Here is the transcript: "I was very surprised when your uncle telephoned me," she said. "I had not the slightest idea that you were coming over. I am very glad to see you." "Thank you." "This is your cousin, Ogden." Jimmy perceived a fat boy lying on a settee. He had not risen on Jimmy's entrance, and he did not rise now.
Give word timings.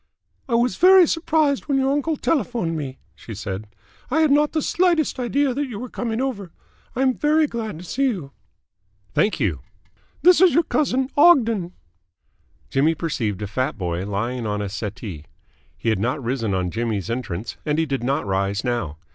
"I 0.49 0.55
was 0.55 0.77
very 0.77 1.05
surprised 1.05 1.65
when 1.65 1.77
your 1.77 1.91
uncle 1.91 2.17
telephoned 2.17 2.75
me," 2.75 2.97
she 3.13 3.35
said. 3.35 3.67
"I 4.09 4.21
had 4.21 4.31
not 4.31 4.53
the 4.53 4.61
slightest 4.63 5.19
idea 5.19 5.53
that 5.53 5.67
you 5.67 5.77
were 5.77 5.89
coming 5.91 6.19
over. 6.19 6.51
I 6.95 7.03
am 7.03 7.13
very 7.13 7.45
glad 7.45 7.77
to 7.77 7.83
see 7.85 8.05
you." 8.05 8.31
"Thank 9.13 9.39
you." 9.39 9.59
"This 10.23 10.41
is 10.41 10.55
your 10.55 10.63
cousin, 10.63 11.11
Ogden." 11.15 11.73
Jimmy 12.71 12.95
perceived 12.95 13.43
a 13.43 13.47
fat 13.47 13.77
boy 13.77 14.03
lying 14.07 14.47
on 14.47 14.59
a 14.59 14.69
settee. 14.69 15.25
He 15.77 15.89
had 15.89 15.99
not 15.99 16.23
risen 16.23 16.55
on 16.55 16.71
Jimmy's 16.71 17.11
entrance, 17.11 17.57
and 17.63 17.77
he 17.77 17.85
did 17.85 18.03
not 18.03 18.25
rise 18.25 18.63
now. 18.63 18.97